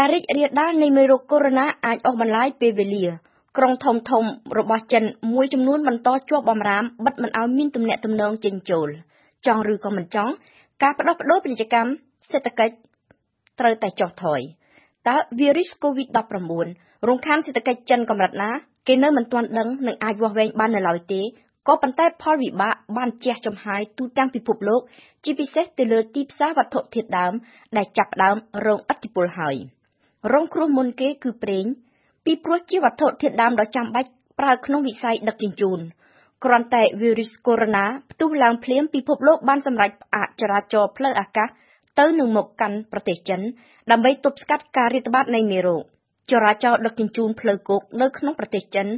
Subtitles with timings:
[0.00, 3.06] ការរីករាលដាលនៃមេរោគកូវីដ -19 អាចអូសបន្លាយពេលវេលា
[3.56, 8.88] ក្រុងធំៗរបស់ចិនមួយចំនួនបន្តជាប់បម្រាមបិទមិនឱ្យមានទំនាក់ទំនងចេញចូល
[9.46, 10.32] ចង់ឬក៏មិនចង់
[10.82, 11.90] ការផ្លាស់ប្តូរពាណិជ្ជកម្ម
[12.30, 12.74] សេដ្ឋកិច្ច
[13.58, 14.40] ត្រូវតែចុះថយ
[15.08, 16.08] តើវីរុសកូវីដ
[16.58, 18.50] -19 រំខានសេដ្ឋកិច្ចចិនកម្រិតណា
[18.88, 21.22] គេនៅមិនទាន់ដឹងនិងអាចវាស់វែងបាននៅឡើយទេ
[21.68, 24.80] ក៏ប៉ុន្តែផលវិបាកបានជះចំហាយទូទាំងពិភពលោក
[25.24, 27.32] ជាពិសេសទៅលើទីផ្សារវត្ថុធាតុដើម
[27.76, 28.36] ដែលចាប់ផ្ដើម
[28.66, 29.56] រងឥទ្ធិពលហើយ។
[30.32, 31.64] រងគ្រោះមុនគេគឺប្រេង
[32.24, 35.80] ពីព្រោះជាវត្ថុធាតុដើមដ៏ចាំបាច់ប្រើក្នុងវិស័យដឹកជញ្ជូន
[36.44, 41.48] គ្រាន់តែវីរុសកូវីដ -19 ផ្ទុះឡើងភ្លាមពិភពលោកបានសម្រេចផ្អាកចរាចរណ៍ផ្លូវអាកាស
[41.98, 43.40] ទៅនឹងមកកាន់ប្រទេសចិន
[43.90, 45.82] ដើម្បីទប់ស្កាត់ការរាតត្បាតនៃមេរោគ
[46.30, 48.88] ចរាចរណ៍ដឹកជញ្ជូនផ្លូវគោកនៅក្នុងប្រទេសចិន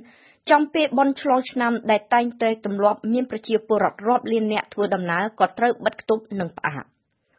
[0.50, 6.84] ចំពេលបុណ្យឆ្លងឆ្នាំដែលតែងតែទម្លាប់មានប្រជាពលរដ្ឋរាប់លាននាក់ធ្វើដំណើរក៏ត្រូវបិទគប់និងផ្អាក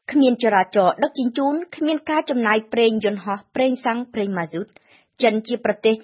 [0.09, 4.67] គ្មានចរាចរណ៍ដឹកជញ្ជូនគ្មានការចំណាយប្រេងយន្តហោះប្រេងសាំងប្រេងម៉ាស៊ូត
[5.23, 5.95] ចិនជាប្រទេស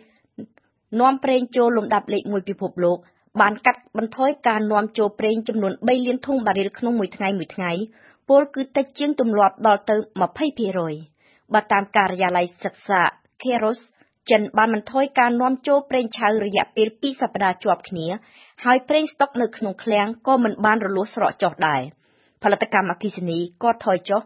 [0.99, 2.97] នាំប្រេងចូលលំដាប់លេខ1ពិភពលោក
[3.41, 7.71] បានកាត់បន្ថយការនាំចូលប្រេងចំនួន3លានធុងបារីលក្នុងមួយថ្ងៃមួយថ្ងៃ
[8.29, 9.95] ពលគឺតិចជាងទម្លាប់ដល់ទៅ
[10.75, 13.01] 20%បើតាមការិយាល័យសិក្សា
[13.41, 13.79] Keros
[14.29, 18.07] ចិនបានបន្ថយការនាំចូលប្រេងឆៅរយៈពេល2សប្តាហ៍ជាប់គ្នា
[18.63, 21.81] ហើយប្រេងស្តុកនៅក្នុងឃ្លាំងក៏មិនបានរលួសស្រកចុះដែរ។
[22.43, 24.21] ផលិតកម្មអគ្គិសនីក៏ថយចុះ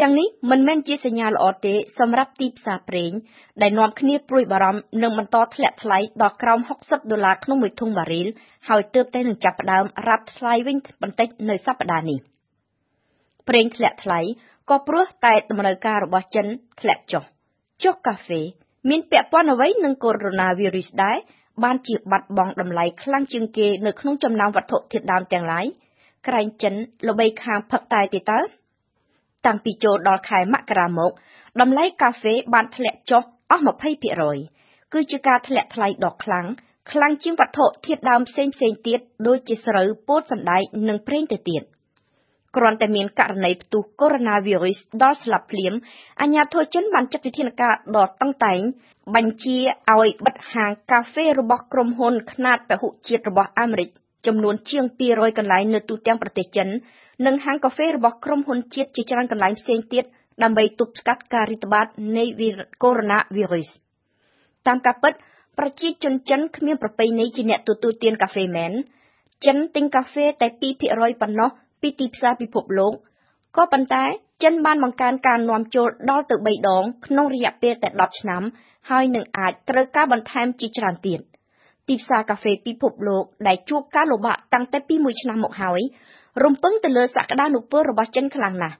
[0.00, 3.12] ទាំងនេះមិនមែនជាសញ្ញាល្អទេសម្រាប់ទីផ្សារប្រេង
[3.62, 8.26] ដែលនាំគ្នាព្រួយបារម្ភនឹងបន្តធ្លាក់ថ្លៃដល់ក្រោម60ដុល្លារក្នុងមួយធុងបារីល
[8.68, 12.18] ហើយទើបតែនឹងចាប់ផ្ដើមរ៉ាប់ថ្លៃវិញបន្តិចនៅសប្តាហ៍នេះ
[13.48, 14.20] ប្រេងធ្លាក់ថ្លៃ
[14.70, 16.46] ក៏ព្រោះតែតម្រូវការរបស់ចិន
[16.80, 17.24] ធ្លាក់ចុះ
[17.84, 18.40] ចុះកាហ្វេ
[18.90, 21.16] មានពាក់ព័ន្ធអ្វីនឹងកូវីដ -19 ដែរ
[21.64, 25.66] បានជាបាត់បង់តម្លៃខ្លាំងជាងគេនៅក្នុងចំណោមវត្ថុធាតុដើមទាំងឡាយ
[26.26, 26.74] ក្រែងចិន
[27.08, 28.40] ល្បីខាងផឹកតែទេតើ
[29.46, 31.10] តាំងពីចូលដល់ខែមករាមក
[31.60, 33.62] តម្លៃកាហ្វេបានធ្លាក់ចុះអស់
[34.26, 36.46] 20%គឺជាការធ្លាក់ថ្លៃដ៏ខ្លាំង
[36.90, 41.62] ខ្លាំងជាងវត្ថុធាតុដើមផ្សេងផ្សេងទៀតដូចជាស្រូវពោតសណ្ដែកនិងប្រេងទៅទៀត
[42.56, 44.22] គ្រាន់តែមានករណីផ្ទុះកូវីដ
[44.62, 45.72] -19 ដល់ស្លាប់ភ្លាម
[46.20, 48.60] អាញាធរចិនបានចាត់វិធានការដ៏តឹងតែង
[49.14, 49.58] បញ្ជា
[49.94, 53.90] ឲ្យបិទហាងកាហ្វេរបស់ក្រុមហ៊ុនខ្នាតពហុជាតិរបស់អាមេរិក
[54.26, 56.68] ចំនួនជាង200កន្លែងនៅទូទាំងប្រទេសចិន
[57.26, 60.04] និងហាងកាហ្វេរបស់ក្រុមហ៊ុនជាតិជាច្រើនកន្លែងផ្សេងទៀត
[60.42, 65.12] ដើម្បីទប់ស្កាត់ការរីករាលដាលនៃវីរុសកូវីដ -19 តាមការពិត
[65.58, 68.72] ប្រជាជនចិនគ្មានប្រពៃណីជាអ្នកទទួលទានកាហ្វេមែន
[69.44, 70.48] ចិនទិញកាហ្វេតែ
[70.84, 71.50] 2%ប៉ុណ្ណោះ
[71.80, 72.92] ពីទីផ្សារពិភពលោក
[73.56, 74.04] ក៏ប៉ុន្តែ
[74.42, 78.42] ចិនបានបង្កើនការនាំចូលដល់ទៅ3ដងក្នុងរយៈពេលតែ10ឆ្នាំ
[78.90, 81.20] ហើយនឹងអាចត្រូវការបន្ថែមជាច្រើនទៀត
[81.88, 85.80] ទីផ្សារកាហ្វេពិភពលោកដែលជួបការលំបាកតាំងតែពីមួយឆ្នាំមកហើយ
[86.44, 88.76] រំពឹងទៅលើសក្តានុពលរបស់ចិនខ្លាំងណាស់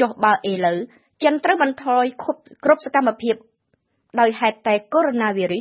[0.00, 0.78] ចុះបើឥឡូវ
[1.22, 2.04] ចិនត្រូវបន្ថយ
[2.64, 3.34] គ្រប់សកម្មភាព
[4.20, 5.14] ដោយហេតុតែកូវីដ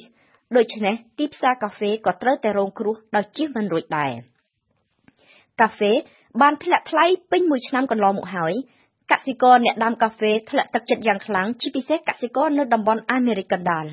[0.03, 4.11] -19 ដូច្នេះទីផ្សារកាហ្វេក៏ត្រូវតែរងគ្រោះដោយជៀសមិនរួចដែរ
[5.61, 5.91] កាហ្វេ
[6.41, 8.53] បានធ្លាក់ថ្លៃពេញមួយឆ្នាំកន្លងមកហើយ
[9.11, 13.85] កសិករអ្នកដាំកាហ្វេធ្លាក់ទឹកចិត្តយ៉ាងខ្លាំងជាពិសេសកសិករនៅតំបន់អាមេរិកកណ្ដាល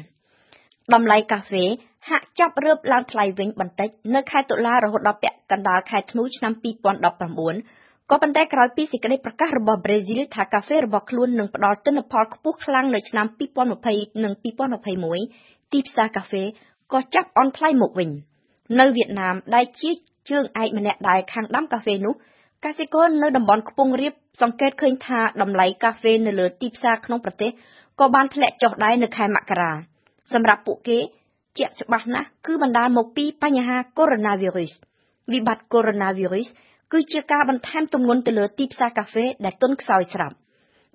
[0.93, 1.65] តម្លៃកាហ្វេ
[2.11, 13.27] ហាក់ចាប់រើបឡើងថ្លៃវិញបន្តិចនៅខែតុលារហូតដល់ពាក់កណ្ដាលខែធ្នូឆ្នាំ2019ក៏ប៉ុន្តែក្រោយពីសេចក្តីប្រកាសរបស់ប្រេស៊ីលថាកាហ្វេរបស់ខ្លួននឹងផ្ដល់ទិន្នផលខ្ពស់ខ្លាំងនៅឆ្នាំ
[13.75, 14.33] 2020និង
[15.03, 16.43] 2021ទីផ្សារកាហ្វេ
[16.93, 18.11] ក៏ចាប់អន់ថ្លៃមកវិញ
[18.81, 19.91] នៅវៀតណាមដែលជា
[20.31, 22.15] ជើងឯកម្នាក់ដែលខាងដាំកាហ្វេនោះ
[22.65, 27.51] កសិករនៅតំបន់ខ្ពង់រាបសង្កេតឃើញថាតម្លៃកាហ្វេនៅលើទីផ្សារក្នុងប្រទេស
[28.01, 29.73] ក៏បានធ្លាក់ចុះដែរនៅខែមករា
[30.33, 30.99] សម្រាប់ពួកគេ
[31.59, 35.97] ជាក់ច្បាស់ណាស់គឺបណ្ដាលមកពីបញ្ហាកូវីដ -19 វិបត្តិកូវីដ
[36.43, 40.37] -19 គឺជាការបន្ថែមទម្ងន់ទៅលើទីផ្សារកាហ្វេដែលទន់ខ្សោយស្រាប់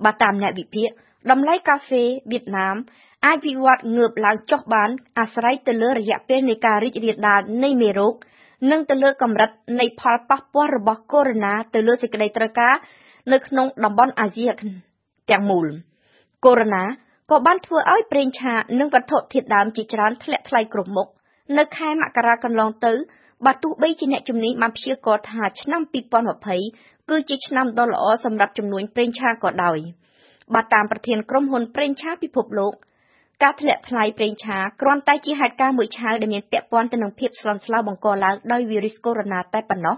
[0.06, 0.90] បើតាមអ្នកវិភាគ
[1.32, 2.76] តម្លៃកាហ្វេវៀតណាម
[3.26, 4.90] អាចវិវត្តងើបឡើងចុះបាន
[5.20, 8.14] អាស្រ័យទៅលើរយៈពេលនៃការរីករាលដាលនៃមេរោគ
[8.72, 12.76] និងទៅលើកម្រិតនៃផលប៉ះពាល់របស់កូវីដ -19 ទៅលើសេចក្តីត្រូវការ
[13.32, 14.46] នៅក្នុងតំបន់អាស៊ី
[15.32, 15.68] ទាំងមូល
[16.46, 21.08] កូវីដ -19 ក៏បានធ្វើឲ្យប្រេងឆានិងវត្ថុធាតុដើមជាច្រើនធ្លាក់ថ្លៃគ្រប់មុខ
[21.58, 22.94] នៅខែមករាកន្លងទៅ
[23.46, 25.82] បើទោះបីជាអ្នកជំនាញបានព្យាករណ៍ថាឆ្នាំ
[26.46, 29.78] 2020គឺជាឆ្នាំដ៏ល្អសម្រាប់ជំនួញប្រេងឆាក៏ដោយ
[30.54, 32.74] បើតាមប្រធានក្រុមហ៊ុនប្រេងឆាពិភពលោក
[33.44, 39.96] ការធ្លាក់ថ្លៃប្រេងឆាគ្រាន់តែជាហេតុការណ៍មួយឆាវដែលមានពាក់ព័ន្ធទៅនឹងភាពស្លន់ស្លោបង្កឡើងដោយវីរុសកូវីដ -19 តែប៉ុណ្ណោះ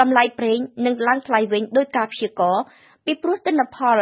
[0.00, 2.62] តម្លៃប្រេងនឹងឡើងថ្លៃវិញដោយការព្យាករណ៍
[3.04, 3.98] ពីព្រោះទិន្នផល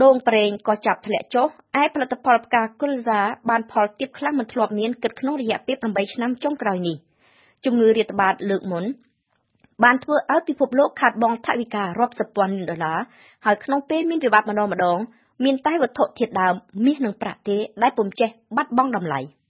[0.00, 1.46] ដូងប្រេងក៏ចាប់ធ្លាក់ចុះ
[1.82, 6.96] ឯផលិតផលផ្កាគុលសាបានផលទាបខ្លាំងមិនធ្លាប់មានគិតក្នុងរយៈពេល8ឆ្នាំចុងក្រោយនេះ
[7.64, 8.84] ជំងឺរាតត្បាតលើកមុន
[9.84, 12.98] បានធ្វើឲ្យពិភពលោកខាតបង់ថវិការាប់សិបពាន់លានដុល្លារ
[13.44, 14.98] ហើយក្នុងពេលមានវិបត្តិម្ដងម្ដង
[15.44, 16.54] មានតែវត្ថុធាតុដើម
[16.84, 19.20] មាសនិងប្រាក់ទេដែលពុំចេះបាត់បង់តម្លៃ។